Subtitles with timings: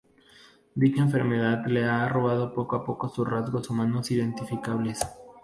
[0.73, 4.99] Dicha enfermedad le ha robado poco a poco sus rasgos humanos identificables.